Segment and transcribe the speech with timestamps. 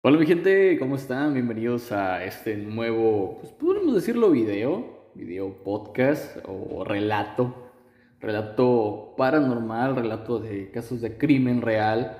[0.00, 1.34] Hola mi gente, ¿cómo están?
[1.34, 7.72] Bienvenidos a este nuevo, pues podemos decirlo video, video podcast o relato,
[8.20, 12.16] relato paranormal, relato de casos de crimen real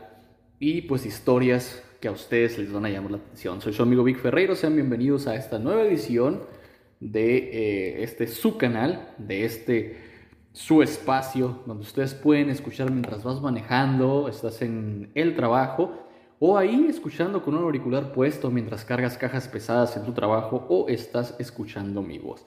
[0.58, 3.60] y pues historias que a ustedes les van a llamar la atención.
[3.60, 6.42] Soy su amigo Vic Ferreiro, sean bienvenidos a esta nueva edición
[6.98, 9.96] de eh, este su canal, de este
[10.52, 16.07] su espacio donde ustedes pueden escuchar mientras vas manejando, estás en el trabajo
[16.40, 20.88] o ahí escuchando con un auricular puesto mientras cargas cajas pesadas en tu trabajo o
[20.88, 22.46] estás escuchando mi voz.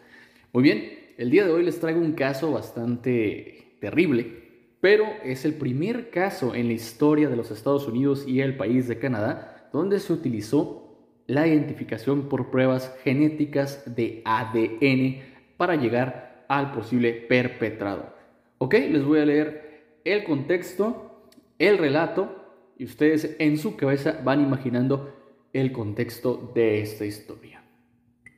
[0.53, 5.55] Muy bien, el día de hoy les traigo un caso bastante terrible, pero es el
[5.55, 9.99] primer caso en la historia de los Estados Unidos y el país de Canadá donde
[9.99, 15.21] se utilizó la identificación por pruebas genéticas de ADN
[15.57, 18.13] para llegar al posible perpetrado.
[18.57, 21.23] Ok, les voy a leer el contexto,
[21.57, 22.40] el relato
[22.81, 25.13] y ustedes en su cabeza van imaginando
[25.53, 27.63] el contexto de esta historia.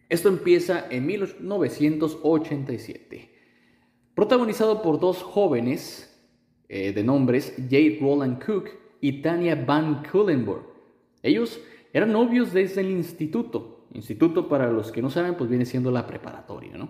[0.10, 3.30] Esto empieza en 1987,
[4.14, 6.22] protagonizado por dos jóvenes
[6.68, 10.66] eh, de nombres Jade Roland Cook y Tania Van Kulenburg.
[11.22, 11.62] Ellos
[11.94, 13.88] eran novios desde el instituto.
[13.94, 16.90] Instituto, para los que no saben, pues viene siendo la preparatoria, ¿no?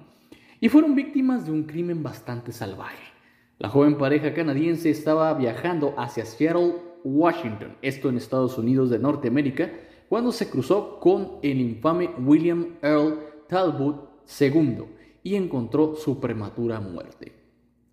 [0.60, 3.14] Y fueron víctimas de un crimen bastante salvaje.
[3.60, 9.72] La joven pareja canadiense estaba viajando hacia Seattle Washington, esto en Estados Unidos de Norteamérica,
[10.10, 14.84] cuando se cruzó con el infame William Earl Talbot II
[15.24, 17.32] y encontró su prematura muerte.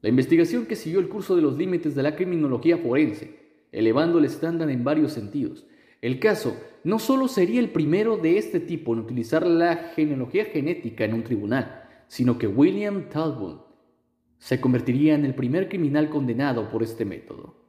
[0.02, 3.38] La investigación que siguió el curso de los límites de la criminología forense,
[3.72, 5.66] elevando el estándar en varios sentidos.
[6.00, 11.04] El caso no solo sería el primero de este tipo en utilizar la genealogía genética
[11.04, 13.66] en un tribunal, sino que William Talbot
[14.38, 17.59] se convertiría en el primer criminal condenado por este método.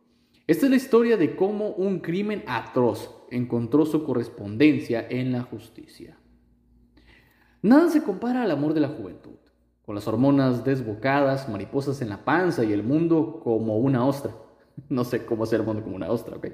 [0.52, 6.17] Esta es la historia de cómo un crimen atroz encontró su correspondencia en la justicia.
[7.61, 9.38] Nada se compara al amor de la juventud,
[9.85, 14.35] con las hormonas desbocadas, mariposas en la panza y el mundo como una ostra.
[14.90, 16.47] No sé cómo hacer el mundo como una ostra, ¿ok?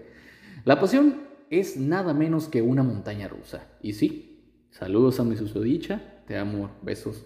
[0.63, 3.67] La pasión es nada menos que una montaña rusa.
[3.81, 7.25] Y sí, saludos a mi susodicha, te amo, besos.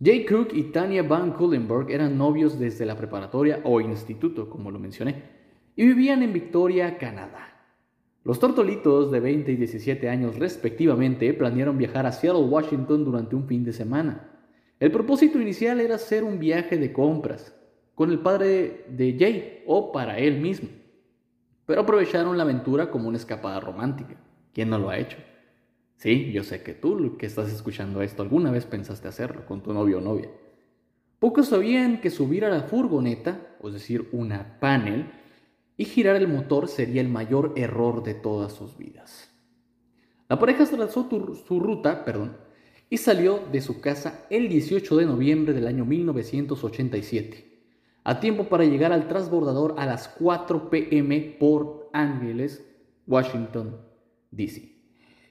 [0.00, 4.78] Jay Cook y Tanya Van Kullenberg eran novios desde la preparatoria o instituto, como lo
[4.78, 5.41] mencioné
[5.76, 7.48] y vivían en Victoria, Canadá.
[8.24, 13.46] Los tortolitos de 20 y 17 años respectivamente planearon viajar a Seattle, Washington durante un
[13.46, 14.28] fin de semana.
[14.78, 17.54] El propósito inicial era hacer un viaje de compras
[17.94, 20.68] con el padre de Jay o para él mismo.
[21.66, 24.16] Pero aprovecharon la aventura como una escapada romántica.
[24.52, 25.18] ¿Quién no lo ha hecho?
[25.96, 29.72] Sí, yo sé que tú, que estás escuchando esto, alguna vez pensaste hacerlo con tu
[29.72, 30.28] novio o novia.
[31.18, 35.06] Pocos sabían que subir a la furgoneta, es decir, una panel,
[35.76, 39.30] y girar el motor sería el mayor error de todas sus vidas.
[40.28, 41.08] La pareja trazó
[41.46, 42.36] su ruta perdón,
[42.92, 47.62] y salió de su casa el 18 de noviembre del año 1987,
[48.04, 52.62] a tiempo para llegar al transbordador a las 4 pm por Ángeles,
[53.06, 53.78] Washington,
[54.30, 54.76] D.C.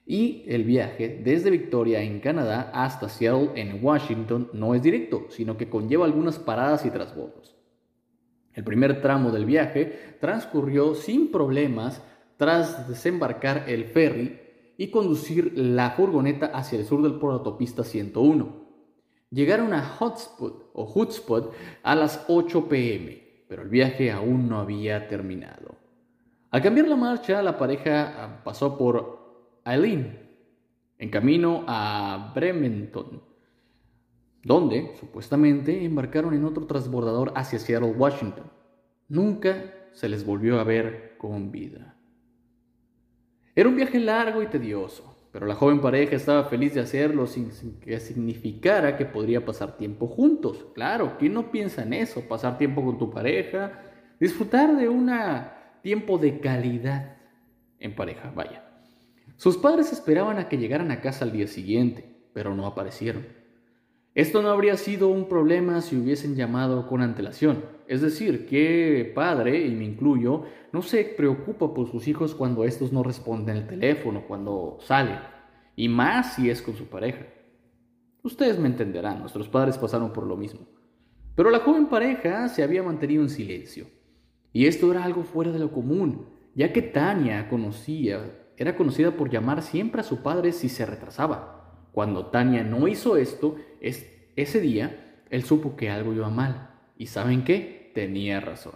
[0.07, 5.55] Y el viaje desde Victoria en Canadá hasta Seattle en Washington no es directo, sino
[5.55, 7.60] que conlleva algunas paradas y transbordos.
[8.53, 12.01] El primer tramo del viaje transcurrió sin problemas
[12.37, 14.39] tras desembarcar el ferry
[14.77, 18.61] y conducir la furgoneta hacia el sur del por autopista 101.
[19.29, 21.53] Llegaron a Hotspot o Hotspot
[21.83, 25.75] a las 8 pm, pero el viaje aún no había terminado.
[26.49, 30.19] Al cambiar la marcha, la pareja ah, pasó por Eileen,
[30.97, 33.21] en camino a Bremerton,
[34.43, 38.45] donde supuestamente embarcaron en otro transbordador hacia Seattle, Washington.
[39.07, 41.95] Nunca se les volvió a ver con vida.
[43.55, 47.51] Era un viaje largo y tedioso, pero la joven pareja estaba feliz de hacerlo sin,
[47.79, 50.65] que significara que podría pasar tiempo juntos.
[50.73, 52.21] Claro, ¿quién no piensa en eso?
[52.21, 53.81] Pasar tiempo con tu pareja,
[54.19, 55.11] disfrutar de un
[55.81, 57.17] tiempo de calidad
[57.79, 58.63] en pareja, vaya.
[59.35, 63.40] Sus padres esperaban a que llegaran a casa al día siguiente, pero no aparecieron.
[64.13, 67.63] Esto no habría sido un problema si hubiesen llamado con antelación.
[67.87, 70.43] Es decir, que padre, y me incluyo,
[70.73, 75.19] no se preocupa por sus hijos cuando estos no responden el teléfono, cuando salen,
[75.77, 77.25] y más si es con su pareja.
[78.21, 80.67] Ustedes me entenderán, nuestros padres pasaron por lo mismo.
[81.33, 83.87] Pero la joven pareja se había mantenido en silencio.
[84.51, 89.29] Y esto era algo fuera de lo común, ya que Tania conocía, era conocida por
[89.29, 91.60] llamar siempre a su padre si se retrasaba.
[91.91, 96.69] Cuando Tania no hizo esto, ese día él supo que algo iba mal.
[96.97, 97.91] ¿Y saben qué?
[97.93, 98.73] Tenía razón.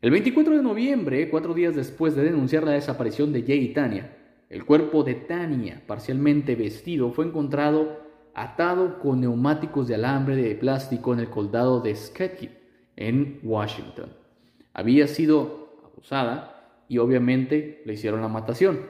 [0.00, 4.16] El 24 de noviembre, cuatro días después de denunciar la desaparición de Jay y Tania,
[4.48, 8.00] el cuerpo de Tania, parcialmente vestido, fue encontrado
[8.34, 12.50] atado con neumáticos de alambre de plástico en el condado de Sketchy,
[12.96, 14.10] en Washington.
[14.72, 18.80] Había sido abusada y obviamente le hicieron la matación.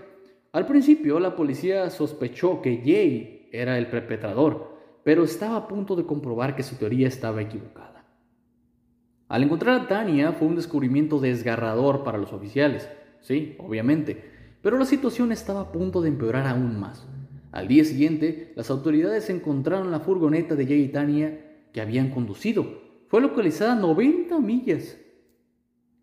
[0.52, 6.04] Al principio la policía sospechó que Jay era el perpetrador, pero estaba a punto de
[6.04, 8.04] comprobar que su teoría estaba equivocada.
[9.28, 12.88] Al encontrar a Tania fue un descubrimiento desgarrador para los oficiales,
[13.20, 14.24] sí, obviamente,
[14.60, 17.06] pero la situación estaba a punto de empeorar aún más.
[17.52, 22.66] Al día siguiente, las autoridades encontraron la furgoneta de Jay y Tania que habían conducido.
[23.06, 24.96] Fue localizada a 90 millas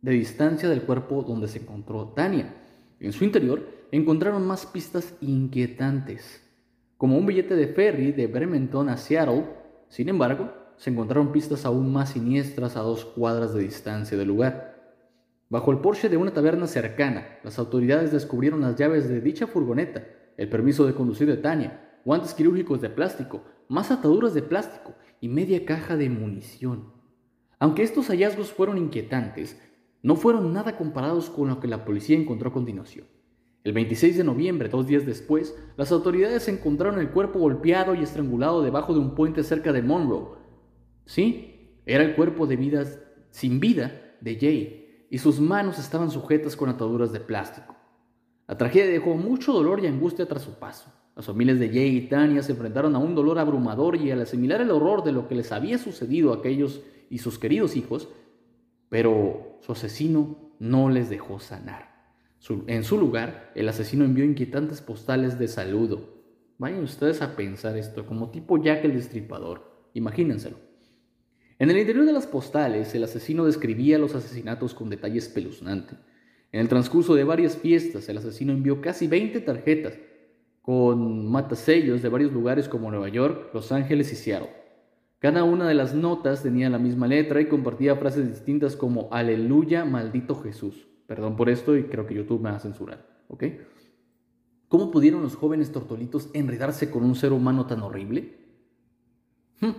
[0.02, 2.54] de distancia del cuerpo donde se encontró Tania.
[3.00, 6.44] En su interior encontraron más pistas inquietantes,
[6.98, 9.46] como un billete de ferry de Bremerton a Seattle.
[9.88, 14.76] Sin embargo, se encontraron pistas aún más siniestras a dos cuadras de distancia del lugar.
[15.50, 20.04] Bajo el porche de una taberna cercana, las autoridades descubrieron las llaves de dicha furgoneta
[20.38, 25.28] el permiso de conducir de Tania, guantes quirúrgicos de plástico, más ataduras de plástico y
[25.28, 26.94] media caja de munición.
[27.60, 29.60] Aunque estos hallazgos fueron inquietantes,
[30.04, 33.08] no fueron nada comparados con lo que la policía encontró a continuación.
[33.68, 38.62] El 26 de noviembre, dos días después, las autoridades encontraron el cuerpo golpeado y estrangulado
[38.62, 40.38] debajo de un puente cerca de Monroe.
[41.06, 42.86] Sí, era el cuerpo de vida
[43.30, 47.76] sin vida de Jay, y sus manos estaban sujetas con ataduras de plástico.
[48.48, 50.90] La tragedia dejó mucho dolor y angustia tras su paso.
[51.14, 54.62] Las familias de Jay y Tania se enfrentaron a un dolor abrumador y al asimilar
[54.62, 58.08] el horror de lo que les había sucedido a aquellos y sus queridos hijos,
[58.88, 61.97] pero su asesino no les dejó sanar.
[62.68, 66.18] En su lugar, el asesino envió inquietantes postales de saludo.
[66.58, 69.90] Vayan ustedes a pensar esto, como tipo Jack el Destripador.
[69.94, 70.58] Imagínenselo.
[71.60, 75.96] En el interior de las postales, el asesino describía los asesinatos con detalle espeluznante.
[76.52, 79.98] En el transcurso de varias fiestas, el asesino envió casi 20 tarjetas
[80.62, 84.50] con matasellos de varios lugares como Nueva York, Los Ángeles y Seattle.
[85.20, 89.84] Cada una de las notas tenía la misma letra y compartía frases distintas como Aleluya,
[89.84, 90.88] maldito Jesús.
[91.08, 93.18] Perdón por esto y creo que YouTube me va a censurar.
[93.30, 93.44] ¿ok?
[94.68, 98.36] ¿Cómo pudieron los jóvenes tortolitos enredarse con un ser humano tan horrible?
[99.60, 99.72] Hmm.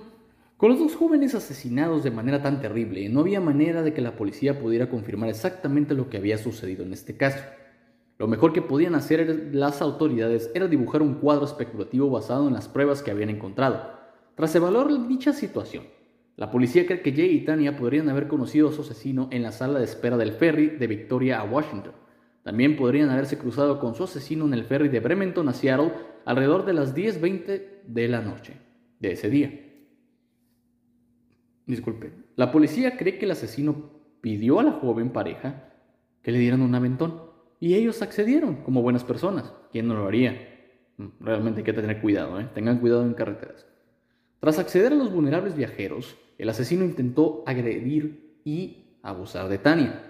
[0.56, 4.16] Con los dos jóvenes asesinados de manera tan terrible, no había manera de que la
[4.16, 7.38] policía pudiera confirmar exactamente lo que había sucedido en este caso.
[8.18, 12.66] Lo mejor que podían hacer las autoridades era dibujar un cuadro especulativo basado en las
[12.66, 13.92] pruebas que habían encontrado.
[14.34, 15.84] Tras evaluar dicha situación,
[16.38, 19.50] la policía cree que Jay y Tania podrían haber conocido a su asesino en la
[19.50, 21.94] sala de espera del ferry de Victoria a Washington.
[22.44, 25.92] También podrían haberse cruzado con su asesino en el ferry de Bremerton a Seattle
[26.24, 28.54] alrededor de las 10.20 de la noche
[29.00, 29.52] de ese día.
[31.66, 32.12] Disculpe.
[32.36, 33.90] La policía cree que el asesino
[34.20, 35.72] pidió a la joven pareja
[36.22, 37.20] que le dieran un aventón
[37.58, 39.52] y ellos accedieron como buenas personas.
[39.72, 40.38] ¿Quién no lo haría?
[40.98, 42.48] Mm, realmente hay que tener cuidado, ¿eh?
[42.54, 43.66] tengan cuidado en carreteras.
[44.38, 50.02] Tras acceder a los vulnerables viajeros, el asesino intentó agredir y abusar de Tania.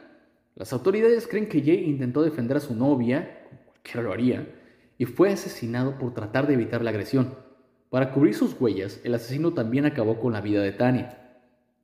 [0.54, 4.54] Las autoridades creen que Jay intentó defender a su novia, como cualquiera lo haría,
[4.98, 7.34] y fue asesinado por tratar de evitar la agresión.
[7.90, 11.28] Para cubrir sus huellas, el asesino también acabó con la vida de Tania.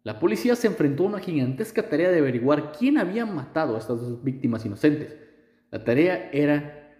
[0.02, 4.00] La policía se enfrentó a una gigantesca tarea de averiguar quién había matado a estas
[4.00, 5.16] dos víctimas inocentes.
[5.70, 6.94] La tarea era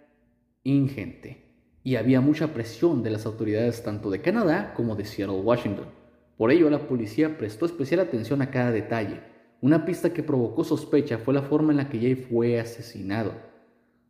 [0.62, 1.44] ingente
[1.82, 6.04] y había mucha presión de las autoridades tanto de Canadá como de Seattle, Washington.
[6.36, 9.20] Por ello, la policía prestó especial atención a cada detalle.
[9.60, 13.32] Una pista que provocó sospecha fue la forma en la que Jay fue asesinado.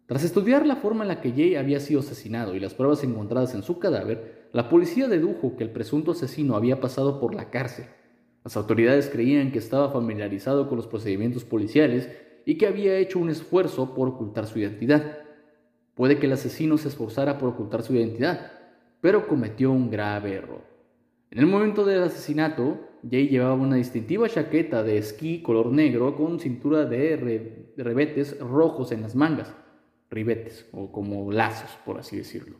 [0.06, 3.54] Tras estudiar la forma en la que Jay había sido asesinado y las pruebas encontradas
[3.54, 7.86] en su cadáver, la policía dedujo que el presunto asesino había pasado por la cárcel
[8.44, 12.10] las autoridades creían que estaba familiarizado con los procedimientos policiales
[12.44, 15.18] y que había hecho un esfuerzo por ocultar su identidad.
[15.94, 18.52] Puede que el asesino se esforzara por ocultar su identidad,
[19.00, 20.73] pero cometió un grave error.
[21.34, 22.78] En el momento del asesinato,
[23.10, 29.02] Jay llevaba una distintiva chaqueta de esquí color negro con cintura de rebetes rojos en
[29.02, 29.52] las mangas,
[30.10, 32.58] ribetes o como lazos, por así decirlo.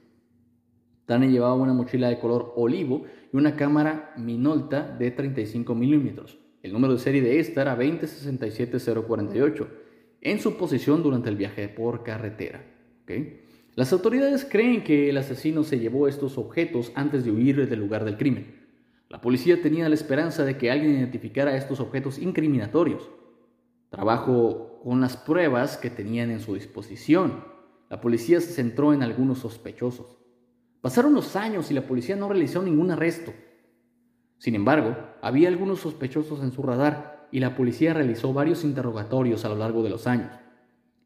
[1.07, 6.41] Tania llevaba una mochila de color olivo y una cámara Minolta de 35 milímetros.
[6.61, 9.69] El número de serie de esta era 2067048,
[10.21, 12.65] en su posición durante el viaje por carretera.
[13.77, 18.05] Las autoridades creen que el asesino se llevó estos objetos antes de huir del lugar
[18.05, 18.64] del crimen.
[19.15, 23.09] La policía tenía la esperanza de que alguien identificara estos objetos incriminatorios.
[23.89, 27.45] Trabajó con las pruebas que tenían en su disposición.
[27.89, 30.19] La policía se centró en algunos sospechosos.
[30.81, 33.33] Pasaron los años y la policía no realizó ningún arresto.
[34.39, 39.49] Sin embargo, había algunos sospechosos en su radar y la policía realizó varios interrogatorios a
[39.49, 40.33] lo largo de los años.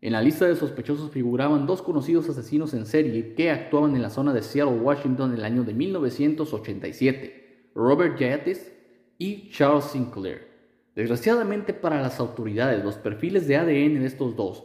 [0.01, 4.09] En la lista de sospechosos figuraban dos conocidos asesinos en serie que actuaban en la
[4.09, 8.73] zona de Seattle, Washington en el año de 1987, Robert Yates
[9.19, 10.49] y Charles Sinclair.
[10.95, 14.65] Desgraciadamente para las autoridades, los perfiles de ADN de estos dos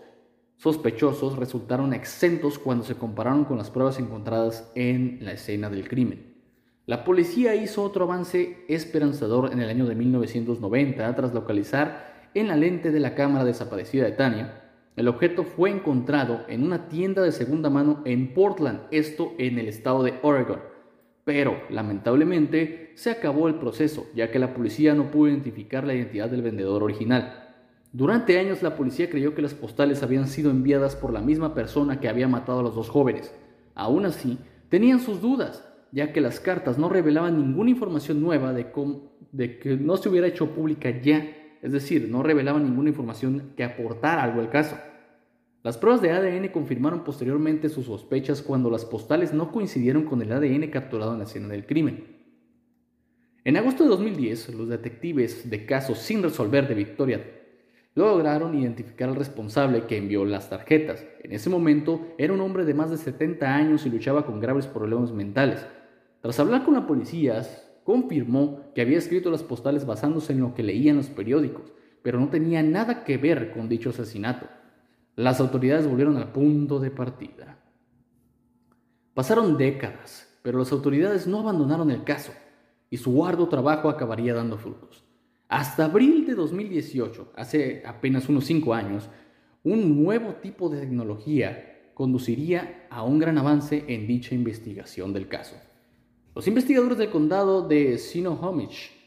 [0.57, 6.35] sospechosos resultaron exentos cuando se compararon con las pruebas encontradas en la escena del crimen.
[6.85, 12.55] La policía hizo otro avance esperanzador en el año de 1990 tras localizar en la
[12.55, 14.63] lente de la cámara desaparecida de Tania
[14.95, 19.67] el objeto fue encontrado en una tienda de segunda mano en Portland, esto en el
[19.67, 20.59] estado de Oregon.
[21.25, 26.29] Pero, lamentablemente, se acabó el proceso, ya que la policía no pudo identificar la identidad
[26.29, 27.39] del vendedor original.
[27.91, 31.99] Durante años la policía creyó que las postales habían sido enviadas por la misma persona
[31.99, 33.33] que había matado a los dos jóvenes.
[33.75, 34.37] Aún así,
[34.69, 38.67] tenían sus dudas, ya que las cartas no revelaban ninguna información nueva de,
[39.31, 41.23] de que no se hubiera hecho pública ya
[41.63, 44.77] es decir, no revelaban ninguna información que aportara algo al caso.
[45.63, 50.33] Las pruebas de ADN confirmaron posteriormente sus sospechas cuando las postales no coincidieron con el
[50.33, 52.17] ADN capturado en la escena del crimen.
[53.45, 57.23] En agosto de 2010, los detectives de casos sin resolver de Victoria
[57.95, 61.05] lograron identificar al responsable que envió las tarjetas.
[61.23, 64.67] En ese momento era un hombre de más de 70 años y luchaba con graves
[64.67, 65.65] problemas mentales.
[66.19, 67.41] Tras hablar con la policía,
[67.85, 72.19] confirmó que había escrito las postales basándose en lo que leía en los periódicos, pero
[72.19, 74.47] no tenía nada que ver con dicho asesinato.
[75.15, 77.59] Las autoridades volvieron al punto de partida.
[79.13, 82.31] Pasaron décadas, pero las autoridades no abandonaron el caso
[82.89, 85.03] y su arduo trabajo acabaría dando frutos.
[85.49, 89.07] Hasta abril de 2018, hace apenas unos cinco años,
[89.63, 95.55] un nuevo tipo de tecnología conduciría a un gran avance en dicha investigación del caso.
[96.33, 99.02] Los investigadores del condado de Snohomish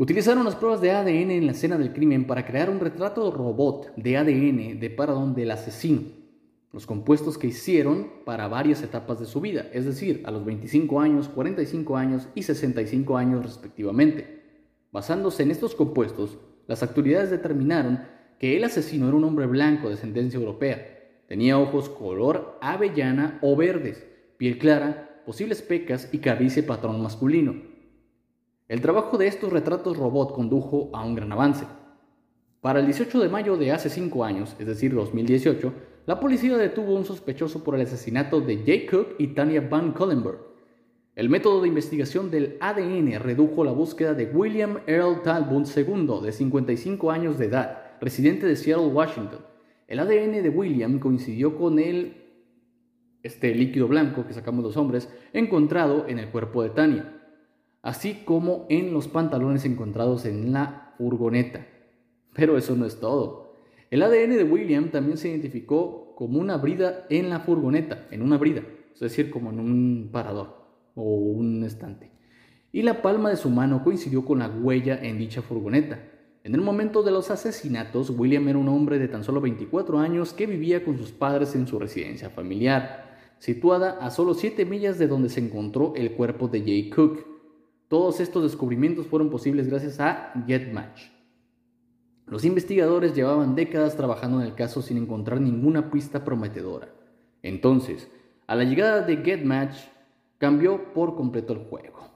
[0.00, 3.94] utilizaron las pruebas de ADN en la escena del crimen para crear un retrato robot
[3.96, 6.00] de ADN de paradón del asesino,
[6.72, 11.00] los compuestos que hicieron para varias etapas de su vida, es decir, a los 25
[11.02, 14.40] años, 45 años y 65 años respectivamente.
[14.90, 18.00] Basándose en estos compuestos, las autoridades determinaron
[18.38, 20.98] que el asesino era un hombre blanco de ascendencia europea.
[21.28, 24.06] Tenía ojos color avellana o verdes,
[24.38, 27.69] piel clara posibles pecas y calvicie patrón masculino.
[28.70, 31.66] El trabajo de estos retratos robot condujo a un gran avance.
[32.60, 35.72] Para el 18 de mayo de hace 5 años, es decir, 2018,
[36.06, 39.90] la policía detuvo a un sospechoso por el asesinato de Jay Cook y Tanya Van
[39.90, 40.38] Collenberg.
[41.16, 46.30] El método de investigación del ADN redujo la búsqueda de William Earl Talbot II, de
[46.30, 49.40] 55 años de edad, residente de Seattle, Washington.
[49.88, 52.18] El ADN de William coincidió con el
[53.24, 57.19] este líquido blanco que sacamos los hombres, encontrado en el cuerpo de Tania,
[57.82, 61.66] así como en los pantalones encontrados en la furgoneta.
[62.34, 63.56] Pero eso no es todo.
[63.90, 68.38] El ADN de William también se identificó como una brida en la furgoneta, en una
[68.38, 68.62] brida,
[68.94, 70.56] es decir, como en un parador
[70.94, 72.10] o un estante.
[72.72, 75.98] Y la palma de su mano coincidió con la huella en dicha furgoneta.
[76.44, 80.32] En el momento de los asesinatos, William era un hombre de tan solo 24 años
[80.32, 83.10] que vivía con sus padres en su residencia familiar
[83.40, 87.26] situada a solo 7 millas de donde se encontró el cuerpo de Jay Cook.
[87.90, 91.06] Todos estos descubrimientos fueron posibles gracias a GetMatch.
[92.24, 96.94] Los investigadores llevaban décadas trabajando en el caso sin encontrar ninguna pista prometedora.
[97.42, 98.08] Entonces,
[98.46, 99.74] a la llegada de GetMatch,
[100.38, 102.08] cambió por completo el juego.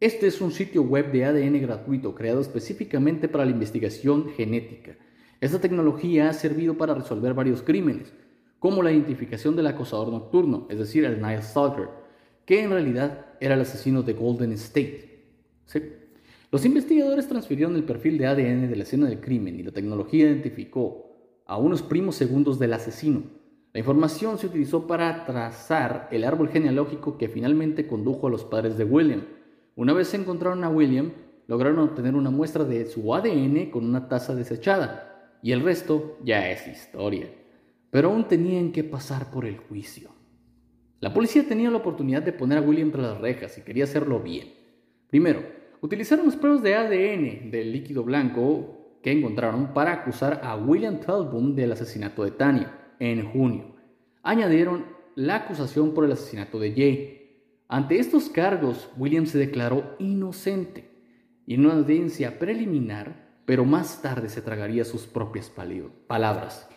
[0.00, 4.96] Este es un sitio web de ADN gratuito creado específicamente para la investigación genética.
[5.42, 8.14] Esta tecnología ha servido para resolver varios crímenes,
[8.58, 11.90] como la identificación del acosador nocturno, es decir, el Night Stalker,
[12.46, 15.07] que en realidad era el asesino de Golden State.
[16.50, 20.26] Los investigadores transfirieron el perfil de ADN de la escena del crimen y la tecnología
[20.26, 23.22] identificó a unos primos segundos del asesino.
[23.72, 28.78] La información se utilizó para trazar el árbol genealógico que finalmente condujo a los padres
[28.78, 29.22] de William.
[29.76, 31.12] Una vez encontraron a William,
[31.46, 36.50] lograron obtener una muestra de su ADN con una taza desechada, y el resto ya
[36.50, 37.28] es historia
[37.90, 40.10] pero aún tenían que pasar por el juicio.
[41.00, 44.20] La policía tenía la oportunidad de poner a William tras las rejas y quería hacerlo
[44.20, 44.52] bien.
[45.08, 45.42] Primero,
[45.80, 51.54] utilizaron las pruebas de ADN del líquido blanco que encontraron para acusar a William Talbot
[51.54, 53.76] del asesinato de Tania en junio.
[54.22, 57.64] Añadieron la acusación por el asesinato de Jay.
[57.68, 60.90] Ante estos cargos, William se declaró inocente
[61.46, 65.50] y en una audiencia preliminar, pero más tarde se tragaría sus propias
[66.06, 66.68] palabras.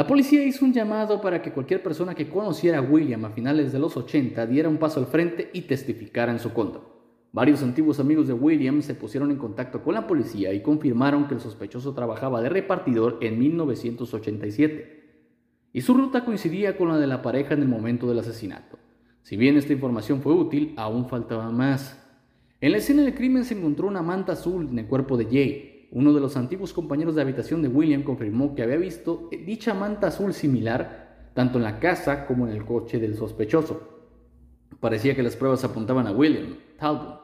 [0.00, 3.70] La policía hizo un llamado para que cualquier persona que conociera a William a finales
[3.70, 6.80] de los 80 diera un paso al frente y testificara en su contra.
[7.32, 11.34] Varios antiguos amigos de William se pusieron en contacto con la policía y confirmaron que
[11.34, 15.04] el sospechoso trabajaba de repartidor en 1987
[15.74, 18.78] y su ruta coincidía con la de la pareja en el momento del asesinato.
[19.22, 22.02] Si bien esta información fue útil, aún faltaba más.
[22.62, 25.69] En la escena del crimen se encontró una manta azul en el cuerpo de Jay.
[25.92, 30.06] Uno de los antiguos compañeros de habitación de William confirmó que había visto dicha manta
[30.06, 33.88] azul similar tanto en la casa como en el coche del sospechoso.
[34.78, 37.20] Parecía que las pruebas apuntaban a William Talbot.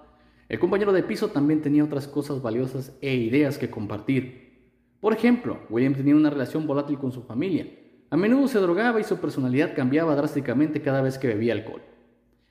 [0.48, 4.70] El compañero de piso también tenía otras cosas valiosas e ideas que compartir.
[5.00, 7.68] Por ejemplo, William tenía una relación volátil con su familia.
[8.10, 11.82] A menudo se drogaba y su personalidad cambiaba drásticamente cada vez que bebía alcohol.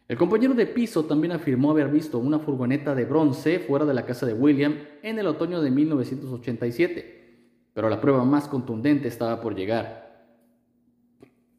[0.08, 4.06] El compañero de piso también afirmó haber visto una furgoneta de bronce fuera de la
[4.06, 9.56] casa de William en el otoño de 1987, pero la prueba más contundente estaba por
[9.56, 10.06] llegar.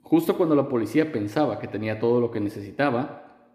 [0.00, 3.50] Justo cuando la policía pensaba que tenía todo lo que necesitaba,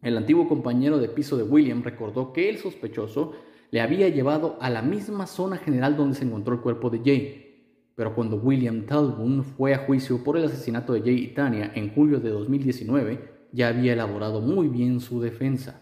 [0.00, 3.32] el antiguo compañero de piso de William recordó que el sospechoso
[3.72, 7.42] le había llevado a la misma zona general donde se encontró el cuerpo de Jay.
[7.96, 11.92] Pero cuando William Talbot fue a juicio por el asesinato de Jay y Tania en
[11.92, 15.80] julio de 2019, ya había elaborado muy bien su defensa.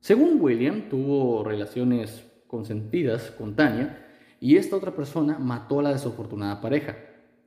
[0.00, 4.06] Según William, tuvo relaciones consentidas con Tania
[4.40, 6.96] y esta otra persona mató a la desafortunada pareja.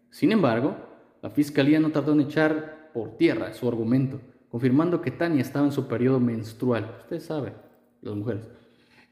[0.09, 0.75] Sin embargo,
[1.21, 4.19] la fiscalía no tardó en echar por tierra su argumento
[4.51, 7.53] confirmando que Tania estaba en su periodo menstrual, usted sabe,
[8.01, 8.49] las mujeres,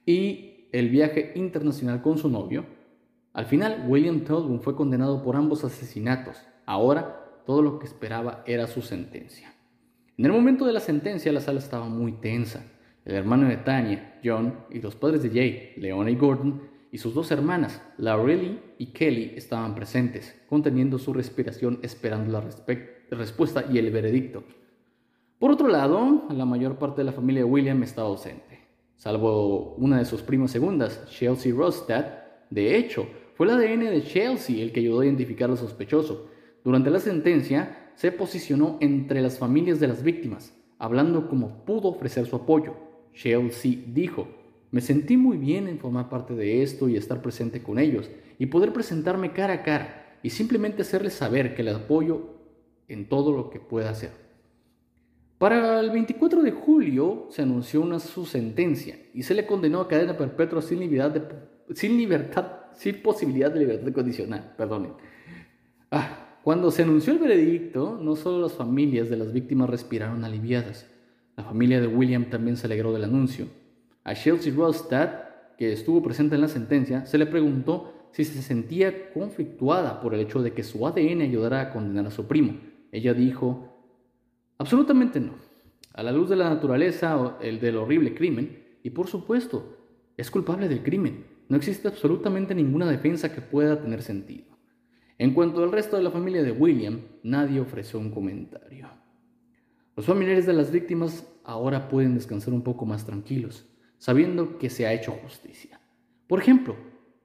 [0.06, 2.66] y el viaje internacional con su novio.
[3.32, 6.36] Al final, William Tolbun fue condenado por ambos asesinatos.
[6.66, 9.54] Ahora, todo lo que esperaba era su sentencia.
[10.20, 12.66] En el momento de la sentencia, la sala estaba muy tensa.
[13.06, 16.62] El hermano de Tania, John, y los padres de Jay, Leona y Gordon,
[16.92, 23.64] y sus dos hermanas, Laureli y Kelly, estaban presentes, conteniendo su respiración esperando la respuesta
[23.72, 24.44] y el veredicto.
[25.40, 28.60] Por otro lado, la mayor parte de la familia de William estaba ausente,
[28.98, 32.08] salvo una de sus primas segundas, Chelsea Rostad.
[32.50, 36.28] De hecho, fue el ADN de Chelsea el que ayudó a identificar al sospechoso.
[36.62, 42.26] Durante la sentencia, se posicionó entre las familias de las víctimas, hablando como pudo ofrecer
[42.28, 42.74] su apoyo.
[43.14, 44.30] Chelsea dijo,
[44.72, 48.46] me sentí muy bien en formar parte de esto y estar presente con ellos, y
[48.46, 52.38] poder presentarme cara a cara, y simplemente hacerles saber que les apoyo
[52.88, 54.12] en todo lo que pueda hacer.
[55.38, 59.90] Para el 24 de julio se anunció una su sentencia y se le condenó a
[59.90, 61.22] cadena perpetua sin libertad,
[61.74, 62.10] sin,
[62.76, 64.54] sin posibilidad de libertad condicional.
[64.58, 64.94] Perdonen.
[65.92, 70.88] Ah, cuando se anunció el veredicto, no solo las familias de las víctimas respiraron aliviadas,
[71.36, 73.48] la familia de William también se alegró del anuncio.
[74.04, 75.10] A Chelsea Rostad,
[75.58, 80.22] que estuvo presente en la sentencia, se le preguntó si se sentía conflictuada por el
[80.22, 82.58] hecho de que su ADN ayudara a condenar a su primo.
[82.92, 83.70] Ella dijo,
[84.58, 85.34] Absolutamente no.
[85.94, 89.78] A la luz de la naturaleza, el del horrible crimen, y por supuesto,
[90.18, 91.26] es culpable del crimen.
[91.48, 94.46] No existe absolutamente ninguna defensa que pueda tener sentido.
[95.20, 98.88] En cuanto al resto de la familia de William, nadie ofreció un comentario.
[99.98, 103.66] Los familiares de las víctimas ahora pueden descansar un poco más tranquilos,
[103.98, 105.82] sabiendo que se ha hecho justicia.
[106.26, 106.78] Por ejemplo,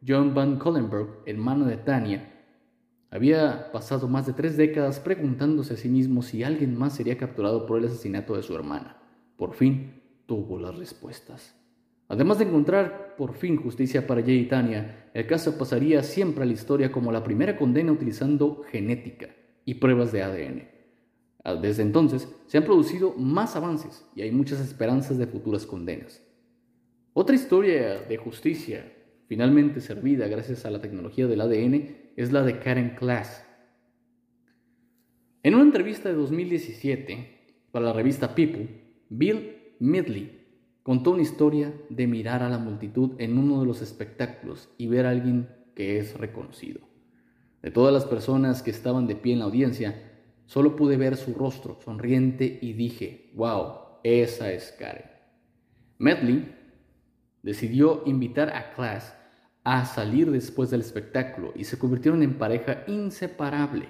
[0.05, 2.33] John Van Collenberg, hermano de Tania,
[3.13, 7.65] había pasado más de tres décadas preguntándose a sí mismo si alguien más sería capturado
[7.65, 9.01] por el asesinato de su hermana.
[9.37, 11.55] Por fin tuvo las respuestas.
[12.09, 16.47] Además de encontrar por fin justicia para Jay y Tania, el caso pasaría siempre a
[16.47, 19.29] la historia como la primera condena utilizando genética
[19.65, 20.75] y pruebas de ADN.
[21.61, 26.23] Desde entonces se han producido más avances y hay muchas esperanzas de futuras condenas.
[27.13, 28.93] Otra historia de justicia
[29.27, 33.45] finalmente servida gracias a la tecnología del ADN es la de Karen Class.
[35.43, 38.69] En una entrevista de 2017 para la revista People,
[39.11, 40.44] Bill Midley
[40.85, 45.07] contó una historia de mirar a la multitud en uno de los espectáculos y ver
[45.07, 46.83] a alguien que es reconocido.
[47.63, 50.13] De todas las personas que estaban de pie en la audiencia,
[50.45, 55.11] solo pude ver su rostro sonriente y dije, wow, esa es Karen.
[55.97, 56.55] Medley
[57.43, 59.17] decidió invitar a Class
[59.65, 63.89] a salir después del espectáculo y se convirtieron en pareja inseparable.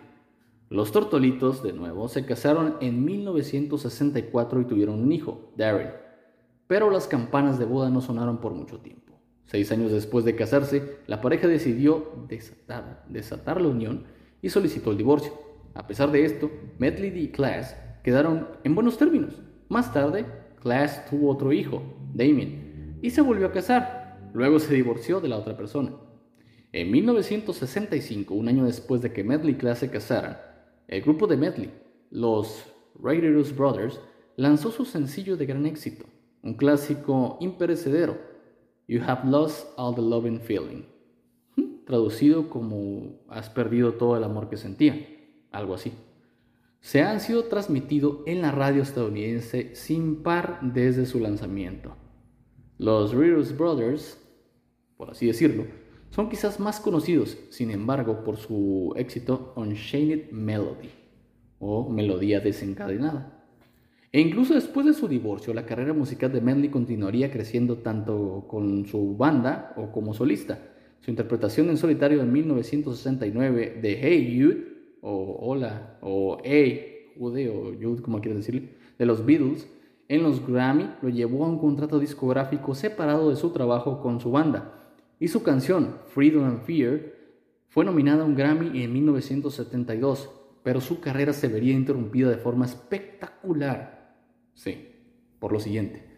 [0.69, 6.04] Los Tortolitos, de nuevo, se casaron en 1964 y tuvieron un hijo, Darren.
[6.67, 9.21] Pero las campanas de boda no sonaron por mucho tiempo.
[9.47, 14.05] Seis años después de casarse, la pareja decidió desatar, la unión
[14.41, 15.33] y solicitó el divorcio.
[15.75, 19.43] A pesar de esto, Medley y Class quedaron en buenos términos.
[19.69, 20.25] Más tarde,
[20.63, 21.83] Class tuvo otro hijo,
[22.15, 25.93] Damien, y se volvió a casar, Luego se divorció de la otra persona.
[26.73, 30.37] En 1965, un año después de que Medley y Class se casaran,
[30.89, 31.71] el grupo de Medley,
[32.11, 32.65] los
[33.01, 34.01] Raiders Brothers,
[34.35, 36.07] lanzó su sencillo de gran éxito,
[36.45, 38.19] un clásico imperecedero.
[38.87, 40.85] You have lost all the loving feeling.
[41.87, 44.95] Traducido como has perdido todo el amor que sentía,
[45.51, 45.93] algo así.
[46.81, 51.97] Se han sido transmitido en la radio estadounidense sin par desde su lanzamiento.
[52.77, 54.19] Los Readers Brothers,
[54.99, 55.65] por así decirlo,
[56.11, 60.91] son quizás más conocidos, sin embargo, por su éxito Unchained Melody
[61.59, 63.34] o Melodía desencadenada.
[64.15, 68.87] E incluso después de su divorcio, la carrera musical de Medley continuaría creciendo tanto con
[68.87, 70.57] su banda o como solista.
[71.01, 74.67] Su interpretación en solitario en 1969 de Hey Jude,
[75.01, 79.69] o Hola, o Hey Jude, o Jude, como quieras decirle, de los Beatles,
[80.07, 84.31] en los Grammy lo llevó a un contrato discográfico separado de su trabajo con su
[84.31, 84.81] banda
[85.19, 87.01] y su canción Freedom and Fear
[87.69, 90.31] fue nominada a un Grammy en 1972,
[90.63, 94.04] pero su carrera se vería interrumpida de forma espectacular.
[94.55, 94.89] Sí,
[95.39, 96.15] por lo siguiente.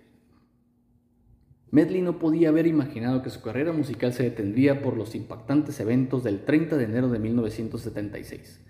[1.70, 6.22] Medley no podía haber imaginado que su carrera musical se detendría por los impactantes eventos
[6.22, 8.61] del 30 de enero de 1976.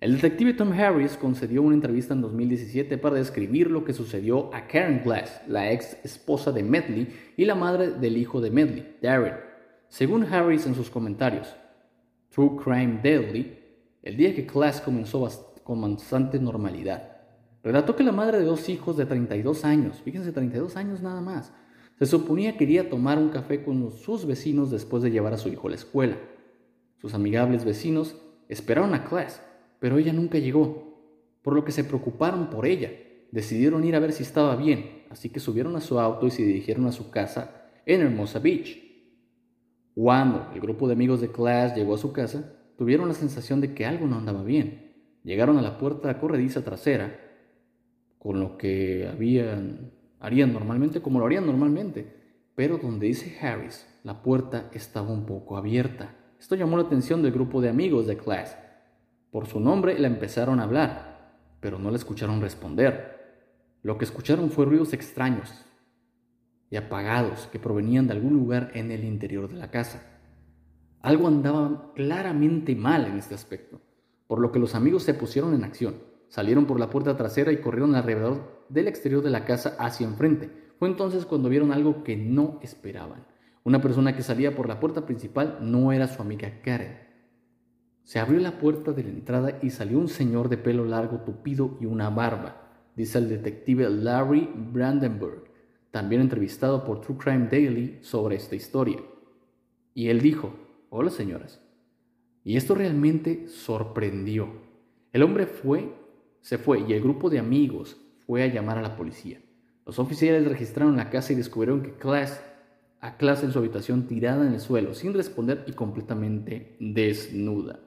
[0.00, 4.68] El detective Tom Harris concedió una entrevista en 2017 para describir lo que sucedió a
[4.68, 9.34] Karen Glass, la ex esposa de Medley y la madre del hijo de Medley, Darren,
[9.88, 11.56] según Harris en sus comentarios,
[12.30, 13.58] True Crime Daily,
[14.02, 15.28] el día que Class comenzó
[15.64, 17.17] con bastante normalidad,
[17.62, 21.52] relató que la madre de dos hijos de 32 años, fíjense 32 años nada más,
[21.98, 25.48] se suponía que quería tomar un café con sus vecinos después de llevar a su
[25.48, 26.16] hijo a la escuela.
[27.00, 28.16] Sus amigables vecinos
[28.48, 29.42] esperaron a Class,
[29.80, 31.02] pero ella nunca llegó,
[31.42, 32.92] por lo que se preocuparon por ella.
[33.32, 36.44] Decidieron ir a ver si estaba bien, así que subieron a su auto y se
[36.44, 38.78] dirigieron a su casa en Hermosa Beach.
[39.94, 43.74] Cuando el grupo de amigos de Clash llegó a su casa, tuvieron la sensación de
[43.74, 44.94] que algo no andaba bien.
[45.24, 47.18] Llegaron a la puerta corrediza trasera,
[48.18, 52.06] con lo que habían, harían normalmente como lo harían normalmente,
[52.54, 56.14] pero donde dice Harris, la puerta estaba un poco abierta.
[56.38, 58.50] Esto llamó la atención del grupo de amigos de Clash.
[59.30, 63.18] Por su nombre la empezaron a hablar, pero no la escucharon responder.
[63.82, 65.64] Lo que escucharon fue ruidos extraños,
[66.70, 70.02] y apagados que provenían de algún lugar en el interior de la casa.
[71.00, 73.80] Algo andaba claramente mal en este aspecto,
[74.26, 76.07] por lo que los amigos se pusieron en acción.
[76.28, 80.50] Salieron por la puerta trasera y corrieron alrededor del exterior de la casa hacia enfrente.
[80.78, 83.26] Fue entonces cuando vieron algo que no esperaban.
[83.64, 86.98] Una persona que salía por la puerta principal no era su amiga Karen.
[88.04, 91.76] Se abrió la puerta de la entrada y salió un señor de pelo largo, tupido
[91.80, 95.48] y una barba, dice el detective Larry Brandenburg
[95.90, 98.98] también entrevistado por True Crime Daily sobre esta historia.
[99.94, 100.54] Y él dijo,
[100.90, 101.60] hola señoras.
[102.44, 104.48] Y esto realmente sorprendió.
[105.12, 105.92] El hombre fue,
[106.40, 107.96] se fue y el grupo de amigos
[108.26, 109.40] fue a llamar a la policía.
[109.86, 112.42] Los oficiales registraron la casa y descubrieron que Class,
[113.00, 117.80] a Class en su habitación tirada en el suelo, sin responder y completamente desnuda.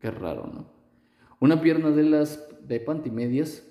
[0.00, 0.70] Qué raro, ¿no?
[1.40, 3.64] Una pierna de las de pantimedias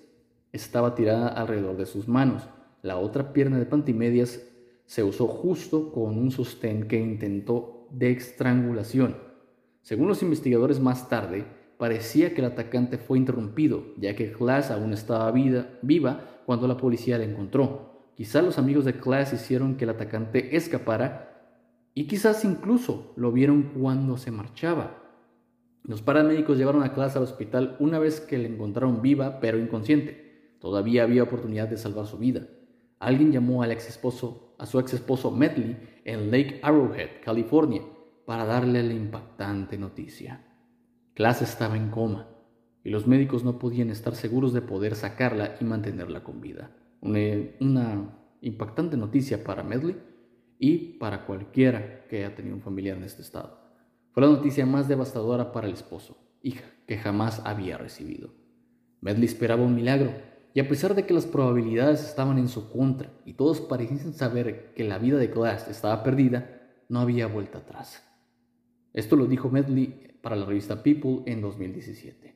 [0.53, 2.47] estaba tirada alrededor de sus manos
[2.87, 4.41] la otra pierna de pantimedias
[4.85, 9.17] se usó justo con un sostén que intentó de estrangulación.
[9.81, 11.45] Según los investigadores más tarde,
[11.77, 17.17] parecía que el atacante fue interrumpido, ya que Class aún estaba viva cuando la policía
[17.17, 18.09] la encontró.
[18.15, 21.53] Quizás los amigos de Class hicieron que el atacante escapara
[21.93, 25.03] y quizás incluso lo vieron cuando se marchaba.
[25.83, 30.55] Los paramédicos llevaron a Class al hospital una vez que la encontraron viva pero inconsciente.
[30.59, 32.47] Todavía había oportunidad de salvar su vida
[32.99, 37.81] alguien llamó al ex esposo, a su ex esposo Medley en Lake Arrowhead, California,
[38.25, 40.43] para darle la impactante noticia.
[41.17, 42.27] Class estaba en coma
[42.83, 46.69] y los médicos no podían estar seguros de poder sacarla y mantenerla con vida.
[47.01, 47.17] Una,
[47.59, 49.97] una impactante noticia para Medley
[50.59, 53.59] y para cualquiera que haya tenido un familiar en este estado.
[54.11, 58.29] Fue la noticia más devastadora para el esposo, hija, que jamás había recibido.
[59.01, 60.11] Medley esperaba un milagro
[60.53, 64.71] y a pesar de que las probabilidades estaban en su contra y todos parecían saber
[64.75, 68.03] que la vida de Glass estaba perdida, no había vuelta atrás.
[68.93, 72.35] Esto lo dijo Medley para la revista People en 2017.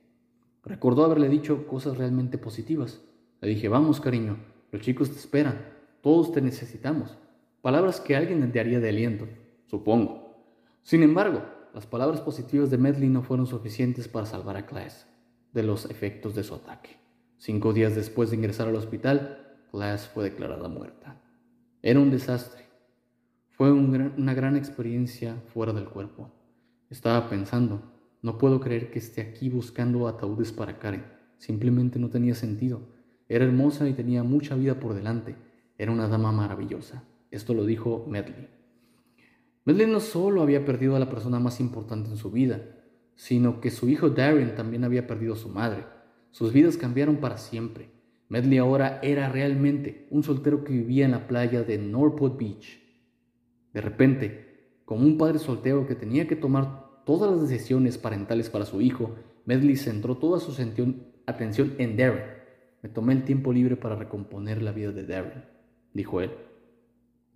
[0.63, 3.01] Recordó haberle dicho cosas realmente positivas.
[3.41, 4.37] Le dije, vamos cariño,
[4.71, 5.59] los chicos te esperan,
[5.99, 7.17] todos te necesitamos.
[7.61, 9.27] Palabras que alguien te haría de aliento,
[9.65, 10.41] supongo.
[10.83, 15.05] Sin embargo, las palabras positivas de Medley no fueron suficientes para salvar a Glass
[15.51, 16.91] de los efectos de su ataque.
[17.39, 21.21] Cinco días después de ingresar al hospital, Glass fue declarada muerta.
[21.81, 22.63] Era un desastre.
[23.49, 26.31] Fue una gran experiencia fuera del cuerpo.
[26.91, 27.81] Estaba pensando,
[28.21, 31.05] no puedo creer que esté aquí buscando ataúdes para Karen.
[31.37, 32.81] Simplemente no tenía sentido.
[33.29, 35.37] Era hermosa y tenía mucha vida por delante.
[35.77, 37.05] era una dama maravillosa.
[37.31, 38.49] Esto lo dijo Medley.
[39.63, 42.61] Medley no solo había perdido a la persona más importante en su vida,
[43.15, 45.85] sino que su hijo Darren también había perdido a su madre.
[46.31, 47.89] Sus vidas cambiaron para siempre.
[48.27, 52.81] Medley ahora era realmente un soltero que vivía en la playa de Northport Beach.
[53.73, 54.50] De repente,
[54.91, 59.15] como un padre soltero que tenía que tomar todas las decisiones parentales para su hijo,
[59.45, 60.51] Medley centró toda su
[61.25, 62.25] atención en Darren.
[62.81, 65.45] Me tomé el tiempo libre para recomponer la vida de Darren,
[65.93, 66.31] dijo él.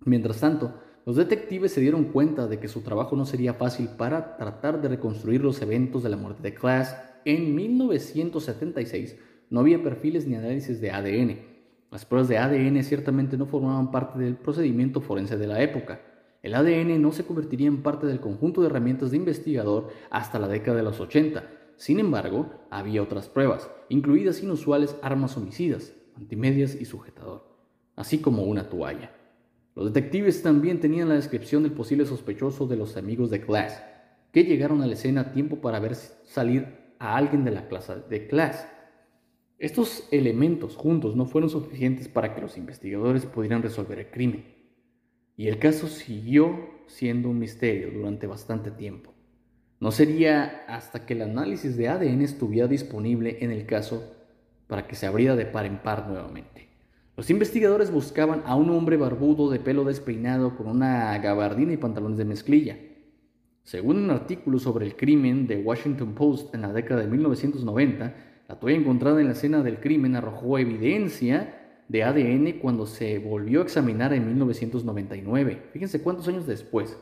[0.04, 0.74] Mientras tanto,
[1.06, 4.88] los detectives se dieron cuenta de que su trabajo no sería fácil para tratar de
[4.88, 6.94] reconstruir los eventos de la muerte de Class.
[7.24, 9.16] En 1976
[9.48, 11.38] no había perfiles ni análisis de ADN.
[11.90, 16.02] Las pruebas de ADN ciertamente no formaban parte del procedimiento forense de la época.
[16.42, 20.48] El ADN no se convertiría en parte del conjunto de herramientas de investigador hasta la
[20.48, 21.50] década de los 80.
[21.76, 27.44] Sin embargo, había otras pruebas, incluidas inusuales armas homicidas, antimedias y sujetador,
[27.96, 29.12] así como una toalla.
[29.74, 33.84] Los detectives también tenían la descripción del posible sospechoso de los amigos de Class,
[34.32, 36.66] que llegaron a la escena a tiempo para ver salir
[36.98, 38.66] a alguien de la clase de Class.
[39.58, 44.55] Estos elementos juntos no fueron suficientes para que los investigadores pudieran resolver el crimen,
[45.36, 49.12] y el caso siguió siendo un misterio durante bastante tiempo.
[49.78, 54.14] No sería hasta que el análisis de ADN estuviera disponible en el caso
[54.66, 56.68] para que se abriera de par en par nuevamente.
[57.16, 62.18] Los investigadores buscaban a un hombre barbudo de pelo despeinado con una gabardina y pantalones
[62.18, 62.78] de mezclilla.
[63.62, 68.14] Según un artículo sobre el crimen de Washington Post en la década de 1990,
[68.48, 73.60] la toalla encontrada en la escena del crimen arrojó evidencia de ADN cuando se volvió
[73.60, 75.62] a examinar en 1999.
[75.72, 76.96] Fíjense cuántos años después.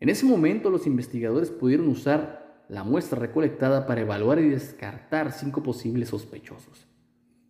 [0.00, 5.62] En ese momento los investigadores pudieron usar la muestra recolectada para evaluar y descartar cinco
[5.62, 6.86] posibles sospechosos.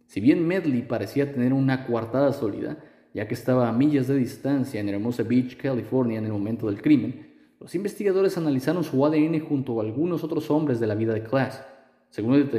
[0.06, 2.78] Si bien Medley parecía tener una coartada sólida,
[3.14, 6.80] ya que estaba a millas de distancia en Hermosa Beach, California, en el momento del
[6.80, 7.28] crimen,
[7.60, 11.64] los investigadores analizaron su ADN junto a algunos otros hombres de la vida de Class.
[12.08, 12.50] Según el,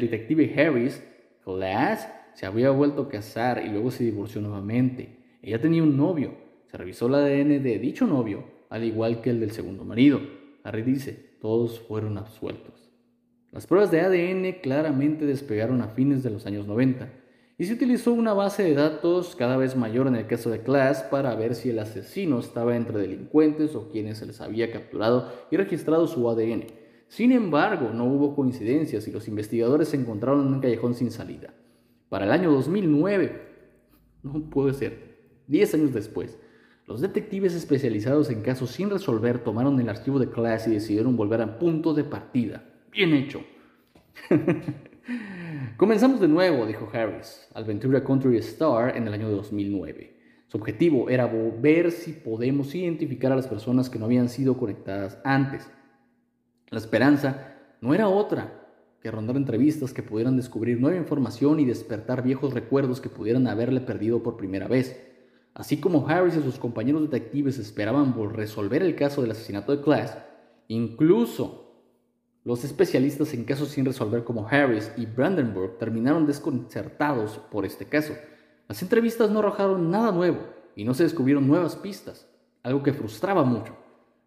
[0.00, 1.02] detective Harris,
[1.42, 5.38] Class se había vuelto a casar y luego se divorció nuevamente.
[5.42, 6.34] Ella tenía un novio.
[6.66, 10.20] Se revisó el ADN de dicho novio, al igual que el del segundo marido.
[10.64, 12.90] Harry dice, todos fueron absueltos.
[13.52, 17.08] Las pruebas de ADN claramente despegaron a fines de los años 90
[17.56, 21.04] y se utilizó una base de datos cada vez mayor en el caso de Class
[21.04, 25.56] para ver si el asesino estaba entre delincuentes o quienes se les había capturado y
[25.56, 26.64] registrado su ADN.
[27.06, 31.54] Sin embargo, no hubo coincidencias y los investigadores se encontraron en un callejón sin salida.
[32.14, 33.42] Para el año 2009,
[34.22, 35.16] no puede ser,
[35.48, 36.38] 10 años después,
[36.86, 41.40] los detectives especializados en casos sin resolver tomaron el archivo de Class y decidieron volver
[41.42, 43.40] a punto de partida Bien hecho.
[45.76, 50.16] Comenzamos de nuevo, dijo Harris, al Ventura Country Star en el año 2009.
[50.46, 55.18] Su objetivo era ver si podemos identificar a las personas que no habían sido conectadas
[55.24, 55.68] antes.
[56.70, 58.63] La esperanza no era otra
[59.04, 63.82] que rondar entrevistas que pudieran descubrir nueva información y despertar viejos recuerdos que pudieran haberle
[63.82, 64.98] perdido por primera vez.
[65.52, 69.82] Así como Harris y sus compañeros detectives esperaban por resolver el caso del asesinato de
[69.82, 70.16] Class,
[70.68, 71.82] incluso
[72.44, 78.14] los especialistas en casos sin resolver como Harris y Brandenburg terminaron desconcertados por este caso.
[78.68, 80.38] Las entrevistas no arrojaron nada nuevo
[80.74, 82.26] y no se descubrieron nuevas pistas,
[82.62, 83.76] algo que frustraba mucho.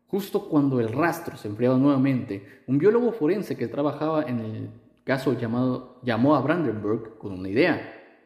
[0.07, 4.69] Justo cuando el rastro se enfriaba nuevamente, un biólogo forense que trabajaba en el
[5.03, 7.81] caso llamado, llamó a Brandenburg con una idea.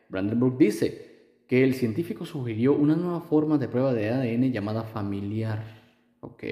[0.09, 1.11] Brandenburg dice
[1.47, 5.81] que el científico sugirió una nueva forma de prueba de ADN llamada familiar.
[6.19, 6.43] ¿Ok?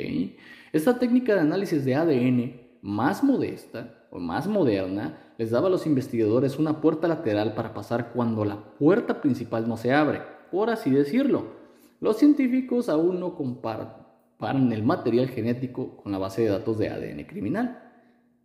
[0.74, 5.86] Esta técnica de análisis de ADN más modesta o más moderna les daba a los
[5.86, 10.90] investigadores una puerta lateral para pasar cuando la puerta principal no se abre, por así
[10.90, 11.46] decirlo.
[12.02, 13.36] Los científicos aún no
[14.40, 17.92] comparan el material genético con la base de datos de ADN criminal.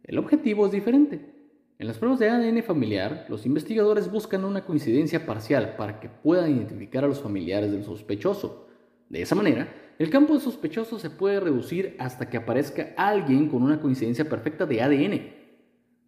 [0.03, 1.33] El objetivo es diferente.
[1.79, 6.51] En las pruebas de ADN familiar, los investigadores buscan una coincidencia parcial para que puedan
[6.51, 8.67] identificar a los familiares del sospechoso.
[9.09, 9.69] De esa manera,
[10.01, 14.67] el campo de sospechosos se puede reducir hasta que aparezca alguien con una coincidencia perfecta
[14.67, 15.33] de ADN.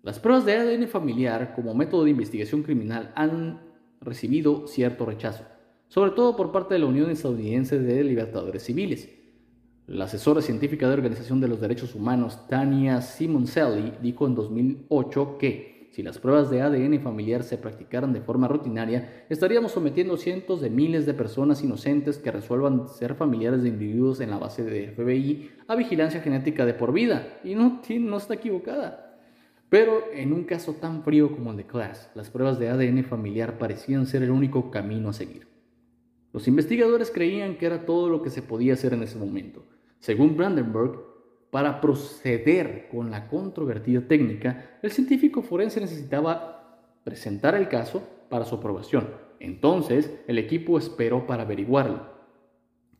[0.03, 3.61] Las pruebas de ADN familiar como método de investigación criminal han
[4.01, 5.45] recibido cierto rechazo,
[5.87, 9.16] sobre todo por parte de la Unión Estadounidense de Libertadores Civiles.
[9.89, 15.89] La asesora científica de Organización de los Derechos Humanos, Tania Simoncelli, dijo en 2008 que
[15.93, 20.71] si las pruebas de ADN familiar se practicaran de forma rutinaria, estaríamos sometiendo cientos de
[20.71, 25.53] miles de personas inocentes que resuelvan ser familiares de individuos en la base de FBI
[25.69, 27.39] a vigilancia genética de por vida.
[27.45, 29.21] Y no, no está equivocada.
[29.69, 33.57] Pero en un caso tan frío como el de Class, las pruebas de ADN familiar
[33.57, 35.47] parecían ser el único camino a seguir.
[36.33, 39.65] Los investigadores creían que era todo lo que se podía hacer en ese momento.
[40.07, 41.05] Según Brandenburg,
[41.51, 48.55] para proceder con la controvertida técnica, el científico forense necesitaba presentar el caso para su
[48.55, 49.09] aprobación.
[49.41, 52.07] Entonces, el equipo esperó para averiguarlo.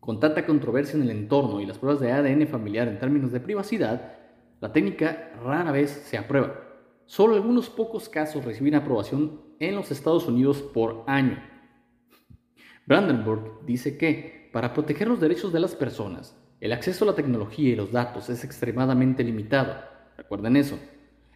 [0.01, 3.39] Con tanta controversia en el entorno y las pruebas de ADN familiar en términos de
[3.39, 4.17] privacidad,
[4.61, 6.61] la técnica rara vez se aprueba.
[7.05, 11.41] Solo algunos pocos casos reciben aprobación en los Estados Unidos por año.
[12.85, 17.71] Brandenburg dice que, para proteger los derechos de las personas, el acceso a la tecnología
[17.71, 19.77] y los datos es extremadamente limitado.
[20.17, 20.79] Recuerden eso.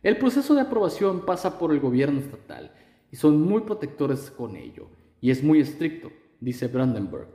[0.03, 2.73] El proceso de aprobación pasa por el gobierno estatal
[3.13, 4.89] y son muy protectores con ello,
[5.21, 7.29] y es muy estricto, dice Brandenburg.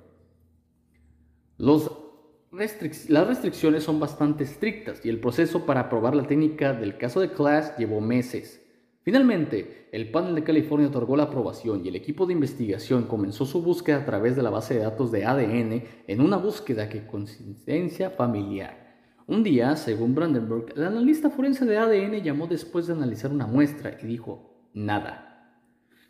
[1.60, 7.32] las restricciones son bastante estrictas y el proceso para aprobar la técnica del caso de
[7.32, 8.64] Class llevó meses.
[9.06, 13.62] Finalmente, el panel de California otorgó la aprobación y el equipo de investigación comenzó su
[13.62, 18.10] búsqueda a través de la base de datos de ADN en una búsqueda que consistencia
[18.10, 18.96] familiar.
[19.28, 23.96] Un día, según Brandenburg, el analista forense de ADN llamó después de analizar una muestra
[24.02, 25.52] y dijo, nada.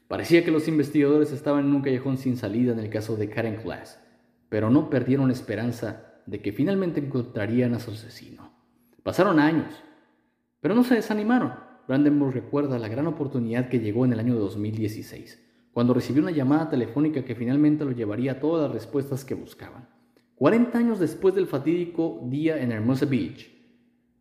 [0.07, 3.57] Parecía que los investigadores estaban en un callejón sin salida en el caso de Karen
[3.57, 4.01] Class,
[4.47, 8.53] pero no perdieron esperanza de que finalmente encontrarían a su asesino.
[9.03, 9.83] Pasaron años,
[10.61, 11.64] pero no se desanimaron.
[11.87, 15.39] Brandenburg recuerda la gran oportunidad que llegó en el año 2016,
[15.71, 19.87] cuando recibió una llamada telefónica que finalmente lo llevaría a todas las respuestas que buscaban.
[20.35, 23.51] 40 años después del fatídico día en Hermosa Beach,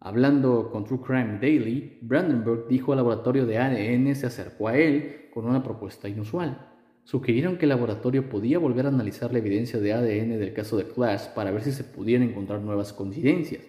[0.00, 5.30] hablando con True Crime Daily, Brandenburg dijo al laboratorio de ADN se acercó a él
[5.32, 6.70] con una propuesta inusual.
[7.04, 10.84] Sugirieron que el laboratorio podía volver a analizar la evidencia de ADN del caso de
[10.84, 13.62] Class para ver si se pudieran encontrar nuevas coincidencias.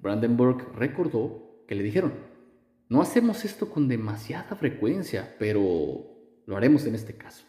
[0.00, 2.12] Brandenburg recordó que le dijeron,
[2.88, 6.04] no hacemos esto con demasiada frecuencia, pero
[6.46, 7.44] lo haremos en este caso.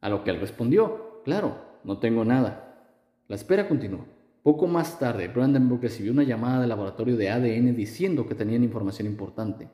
[0.00, 2.92] A lo que él respondió, claro, no tengo nada.
[3.28, 4.06] La espera continuó.
[4.42, 9.08] Poco más tarde, Brandenburg recibió una llamada del laboratorio de ADN diciendo que tenían información
[9.08, 9.68] importante,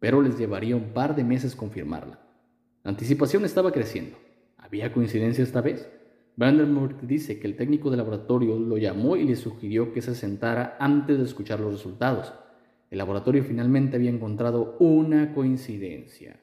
[0.00, 2.18] pero les llevaría un par de meses confirmarla.
[2.82, 4.16] La anticipación estaba creciendo.
[4.56, 5.86] ¿Había coincidencia esta vez?
[6.36, 10.76] Brandenburg dice que el técnico del laboratorio lo llamó y le sugirió que se sentara
[10.78, 12.32] antes de escuchar los resultados.
[12.90, 16.40] El laboratorio finalmente había encontrado una coincidencia.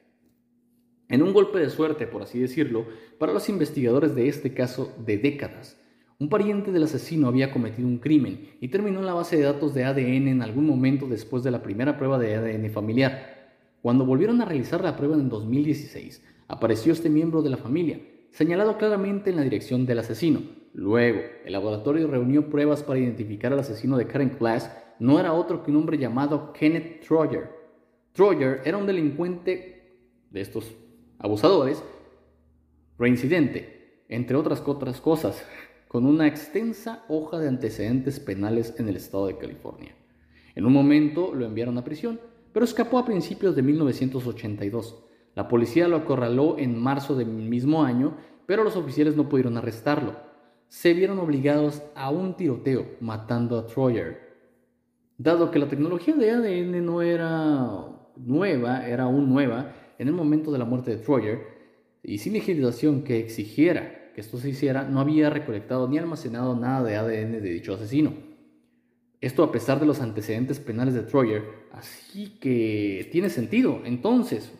[1.08, 2.86] En un golpe de suerte, por así decirlo,
[3.18, 5.80] para los investigadores de este caso de décadas,
[6.18, 9.74] un pariente del asesino había cometido un crimen y terminó en la base de datos
[9.74, 13.36] de ADN en algún momento después de la primera prueba de ADN familiar.
[13.82, 18.78] Cuando volvieron a realizar la prueba en 2016, apareció este miembro de la familia, señalado
[18.78, 20.40] claramente en la dirección del asesino.
[20.72, 25.62] Luego, el laboratorio reunió pruebas para identificar al asesino de Karen Class no era otro
[25.62, 27.50] que un hombre llamado Kenneth Troyer.
[28.12, 29.98] Troyer era un delincuente
[30.30, 30.72] de estos
[31.18, 31.82] abusadores,
[32.98, 35.44] reincidente, entre otras cosas,
[35.88, 39.94] con una extensa hoja de antecedentes penales en el estado de California.
[40.54, 42.20] En un momento lo enviaron a prisión,
[42.52, 45.04] pero escapó a principios de 1982.
[45.34, 50.16] La policía lo acorraló en marzo del mismo año, pero los oficiales no pudieron arrestarlo.
[50.68, 54.25] Se vieron obligados a un tiroteo, matando a Troyer.
[55.18, 60.52] Dado que la tecnología de ADN no era nueva, era aún nueva en el momento
[60.52, 61.56] de la muerte de Troyer,
[62.02, 66.82] y sin legislación que exigiera que esto se hiciera, no había recolectado ni almacenado nada
[66.82, 68.14] de ADN de dicho asesino.
[69.20, 73.82] Esto a pesar de los antecedentes penales de Troyer, así que tiene sentido.
[73.84, 74.54] Entonces,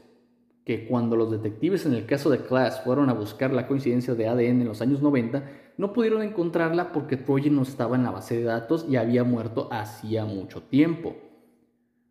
[0.66, 4.28] que cuando los detectives en el caso de Class fueron a buscar la coincidencia de
[4.28, 8.36] ADN en los años 90, no pudieron encontrarla porque Troyer no estaba en la base
[8.36, 11.16] de datos y había muerto hacía mucho tiempo.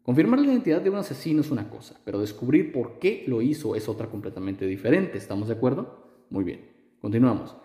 [0.04, 3.76] Confirmar la identidad de un asesino es una cosa, pero descubrir por qué lo hizo
[3.76, 5.18] es otra completamente diferente.
[5.18, 6.26] ¿Estamos de acuerdo?
[6.30, 6.70] Muy bien,
[7.02, 7.56] continuamos.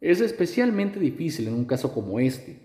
[0.00, 2.60] Es especialmente difícil en un caso como este,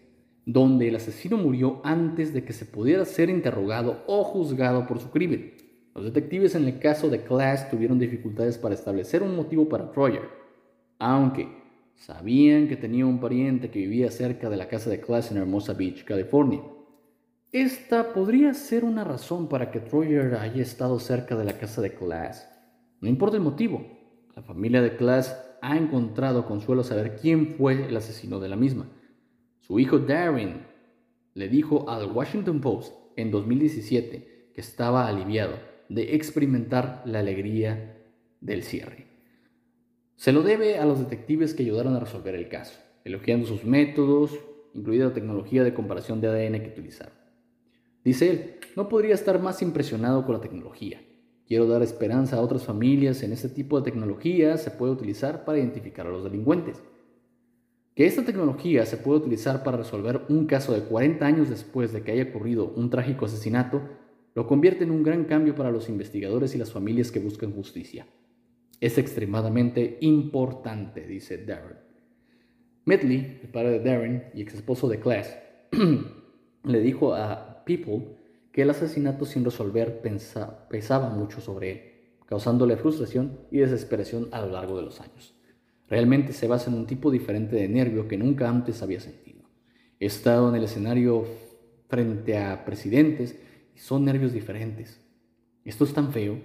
[0.46, 5.12] donde el asesino murió antes de que se pudiera ser interrogado o juzgado por su
[5.12, 5.54] crimen.
[5.96, 10.28] Los detectives en el caso de Class tuvieron dificultades para establecer un motivo para Troyer,
[11.00, 11.61] aunque
[12.02, 15.74] sabían que tenía un pariente que vivía cerca de la casa de Class en Hermosa
[15.74, 16.62] Beach, California.
[17.52, 21.94] Esta podría ser una razón para que Troyer haya estado cerca de la casa de
[21.94, 22.50] Class.
[23.02, 23.86] No importa el motivo,
[24.36, 28.90] la familia de Class ha encontrado consuelo saber quién fue el asesino de la misma.
[29.60, 30.66] Su hijo Darren
[31.36, 35.54] le dijo al Washington Post en 2017 que estaba aliviado
[35.88, 37.96] de experimentar la alegría
[38.40, 39.11] del cierre.
[40.22, 44.38] Se lo debe a los detectives que ayudaron a resolver el caso, elogiando sus métodos,
[44.76, 47.16] incluida la tecnología de comparación de ADN que utilizaron.
[48.04, 51.02] Dice él, no podría estar más impresionado con la tecnología.
[51.48, 55.58] Quiero dar esperanza a otras familias en este tipo de tecnología se puede utilizar para
[55.58, 56.84] identificar a los delincuentes.
[57.96, 62.04] Que esta tecnología se puede utilizar para resolver un caso de 40 años después de
[62.04, 63.82] que haya ocurrido un trágico asesinato
[64.36, 68.06] lo convierte en un gran cambio para los investigadores y las familias que buscan justicia.
[68.82, 71.78] Es extremadamente importante, dice Darren.
[72.84, 75.38] Medley, el padre de Darren y ex esposo de Class,
[76.64, 78.18] le dijo a People
[78.52, 80.02] que el asesinato sin resolver
[80.68, 81.82] pesaba mucho sobre él,
[82.26, 85.36] causándole frustración y desesperación a lo largo de los años.
[85.88, 89.42] Realmente se basa en un tipo diferente de nervio que nunca antes había sentido.
[90.00, 91.26] He estado en el escenario
[91.88, 93.40] frente a presidentes
[93.76, 95.00] y son nervios diferentes.
[95.66, 96.40] Esto es tan feo.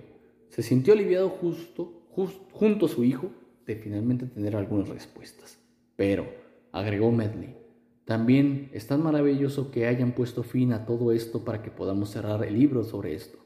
[0.51, 3.30] Se sintió aliviado justo, junto a su hijo
[3.66, 5.58] de finalmente tener algunas respuestas.
[5.96, 6.26] Pero,
[6.72, 7.56] agregó Medley,
[8.04, 12.44] también es tan maravilloso que hayan puesto fin a todo esto para que podamos cerrar
[12.44, 13.38] el libro sobre esto.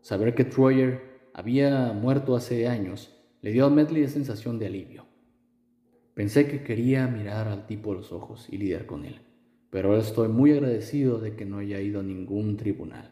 [0.00, 5.06] Saber que Troyer había muerto hace años le dio a Medley la sensación de alivio.
[6.14, 9.20] Pensé que quería mirar al tipo a los ojos y lidiar con él
[9.74, 13.10] pero estoy muy agradecido de que no haya ido a ningún tribunal.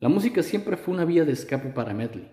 [0.00, 2.32] La música siempre fue una vía de escape para Medley,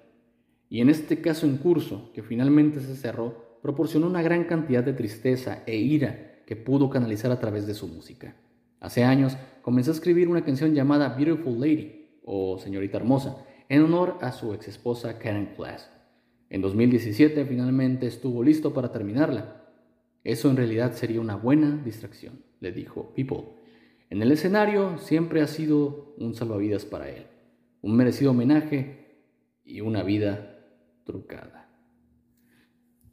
[0.76, 4.92] y en este caso en curso, que finalmente se cerró, proporcionó una gran cantidad de
[4.92, 8.36] tristeza e ira que pudo canalizar a través de su música.
[8.82, 13.38] Hace años comenzó a escribir una canción llamada Beautiful Lady, o Señorita Hermosa,
[13.70, 15.90] en honor a su ex esposa Karen Class.
[16.50, 19.64] En 2017 finalmente estuvo listo para terminarla.
[20.26, 23.46] Eso en realidad sería una buena distracción le dijo People.
[24.10, 27.28] En el escenario siempre ha sido un salvavidas para él,
[27.82, 29.06] un merecido homenaje
[29.64, 30.52] y una vida
[31.06, 31.70] trucada.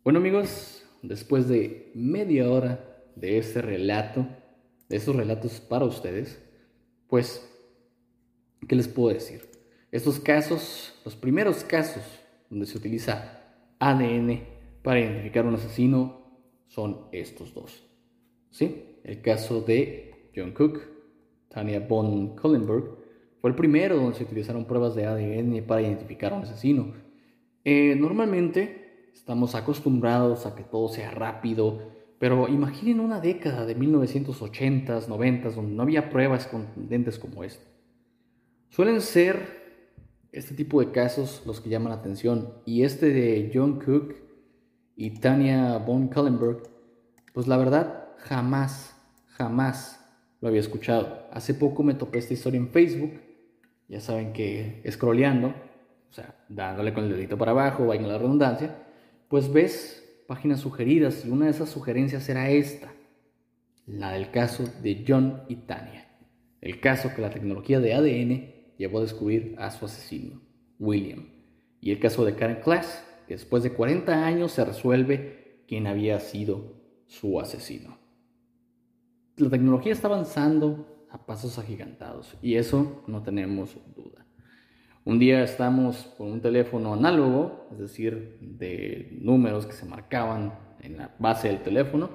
[0.03, 4.26] Bueno amigos, después de media hora de este relato,
[4.88, 6.43] de estos relatos para ustedes,
[7.07, 7.49] pues,
[8.66, 9.49] ¿qué les puedo decir?
[9.93, 12.03] Estos casos, los primeros casos
[12.51, 13.43] donde se utiliza
[13.78, 14.43] ADN
[14.82, 16.22] para identificar un asesino
[16.66, 17.86] son estos dos.
[18.51, 18.99] ¿Sí?
[19.05, 20.80] El caso de John Cook,
[21.49, 22.97] Tania von Kullenberg,
[23.40, 26.95] fue el primero donde se utilizaron pruebas de ADN para identificar a un asesino.
[27.64, 35.06] Eh, normalmente estamos acostumbrados a que todo sea rápido, pero imaginen una década de 1980s,
[35.06, 37.64] 90s, donde no había pruebas contundentes como esta.
[38.68, 39.62] Suelen ser
[40.32, 44.14] este tipo de casos los que llaman la atención, y este de John Cook
[44.96, 46.62] y Tania von Kullenberg,
[47.32, 48.92] pues la verdad jamás
[49.42, 49.98] jamás
[50.40, 51.26] lo había escuchado.
[51.32, 53.20] Hace poco me topé esta historia en Facebook,
[53.88, 55.54] ya saben que scrolleando,
[56.12, 58.76] o sea, dándole con el dedito para abajo, vaya la redundancia,
[59.28, 62.92] pues ves páginas sugeridas y una de esas sugerencias era esta,
[63.86, 66.06] la del caso de John y Tania,
[66.60, 70.42] el caso que la tecnología de ADN llevó a descubrir a su asesino,
[70.78, 71.30] William,
[71.80, 76.20] y el caso de Karen Class, que después de 40 años se resuelve quién había
[76.20, 76.74] sido
[77.06, 77.96] su asesino.
[79.38, 84.11] La tecnología está avanzando a pasos agigantados y eso no tenemos duda.
[85.05, 90.96] Un día estamos con un teléfono análogo, es decir, de números que se marcaban en
[90.96, 92.11] la base del teléfono,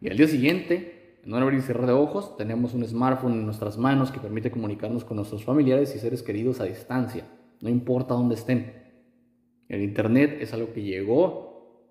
[0.00, 3.44] y al día siguiente, en un abrir y cerrar de ojos, tenemos un smartphone en
[3.44, 7.24] nuestras manos que permite comunicarnos con nuestros familiares y seres queridos a distancia,
[7.60, 8.72] no importa dónde estén.
[9.68, 11.84] El Internet es algo que llegó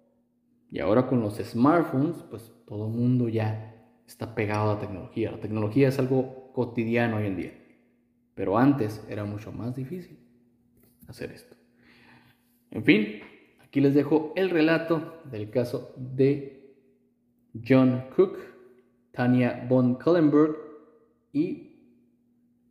[0.72, 3.76] y ahora con los smartphones, pues todo el mundo ya
[4.08, 5.32] está pegado a la tecnología.
[5.32, 7.67] La tecnología es algo cotidiano hoy en día.
[8.38, 10.20] Pero antes era mucho más difícil
[11.08, 11.56] hacer esto.
[12.70, 13.20] En fin,
[13.66, 16.76] aquí les dejo el relato del caso de
[17.68, 18.38] John Cook,
[19.12, 20.56] Tania von Kullenberg
[21.34, 21.80] y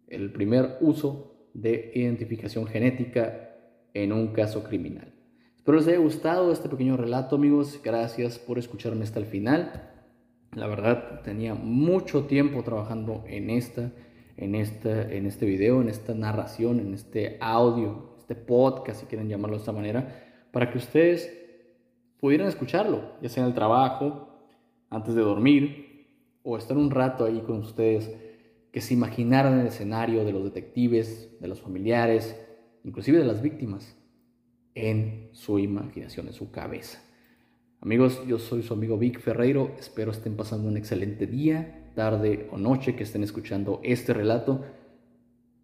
[0.06, 3.50] el primer uso de identificación genética
[3.92, 5.12] en un caso criminal.
[5.56, 7.80] Espero les haya gustado este pequeño relato, amigos.
[7.82, 9.90] Gracias por escucharme hasta el final.
[10.52, 13.90] La verdad, tenía mucho tiempo trabajando en esta,
[14.36, 19.28] en esta, en este video, en esta narración, en este audio, este podcast, si quieren
[19.28, 21.32] llamarlo de esta manera, para que ustedes
[22.18, 24.48] pudieran escucharlo, ya sea en el trabajo,
[24.90, 25.86] antes de dormir,
[26.42, 28.14] o estar un rato ahí con ustedes,
[28.72, 32.38] que se imaginaran el escenario de los detectives, de los familiares,
[32.84, 33.96] inclusive de las víctimas,
[34.74, 37.02] en su imaginación, en su cabeza.
[37.80, 39.72] Amigos, yo soy su amigo Vic Ferreiro.
[39.78, 44.60] Espero estén pasando un excelente día, tarde o noche que estén escuchando este relato.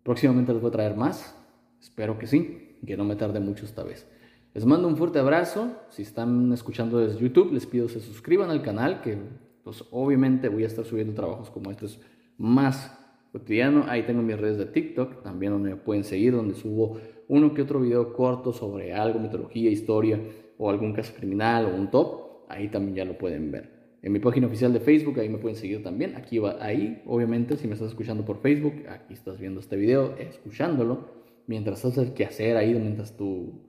[0.02, 1.36] Próximamente les voy a traer más.
[1.80, 4.08] Espero que sí, que no me tarde mucho esta vez.
[4.54, 5.70] Les mando un fuerte abrazo.
[5.90, 9.16] Si están escuchando desde YouTube, les pido que se suscriban al canal, que
[9.62, 12.00] pues obviamente voy a estar subiendo trabajos como estos
[12.36, 12.98] más
[13.30, 13.84] cotidiano.
[13.86, 17.62] Ahí tengo mis redes de TikTok, también donde me pueden seguir, donde subo uno que
[17.62, 20.20] otro video corto sobre algo, mitología, historia
[20.58, 23.81] o algún caso criminal o un top, ahí también ya lo pueden ver.
[24.02, 26.16] En mi página oficial de Facebook, ahí me pueden seguir también.
[26.16, 30.16] Aquí va, ahí, obviamente, si me estás escuchando por Facebook, aquí estás viendo este video,
[30.18, 31.08] escuchándolo,
[31.46, 33.60] mientras haces el quehacer ahí, mientras tu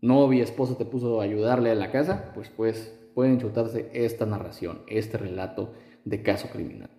[0.00, 4.82] novia, esposa te puso a ayudarle a la casa, pues, pues pueden chutarse esta narración,
[4.86, 5.72] este relato
[6.04, 6.90] de caso criminal.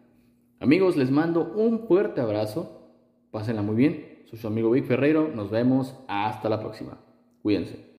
[0.60, 2.92] Amigos, les mando un fuerte abrazo,
[3.32, 7.00] pásenla muy bien, soy su amigo Vic Ferreiro, nos vemos, hasta la próxima,
[7.42, 7.94] cuídense.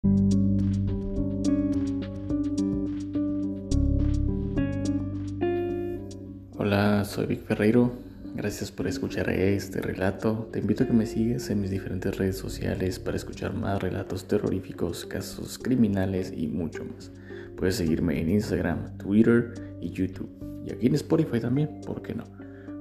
[7.14, 7.92] Soy Vic Ferreiro.
[8.34, 10.48] Gracias por escuchar este relato.
[10.52, 14.26] Te invito a que me sigas en mis diferentes redes sociales para escuchar más relatos
[14.26, 17.12] terroríficos, casos criminales y mucho más.
[17.56, 20.28] Puedes seguirme en Instagram, Twitter y YouTube.
[20.66, 22.24] Y aquí en Spotify también, ¿por qué no?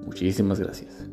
[0.03, 1.07] Muchísimas gracias.